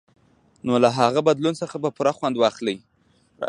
نو 0.65 0.73
له 0.83 0.89
هغه 0.97 1.19
بدلون 1.27 1.53
څخه 1.61 1.75
به 1.83 1.89
پوره 1.95 2.11
خوند 2.17 2.35
واخلئ. 2.37 2.77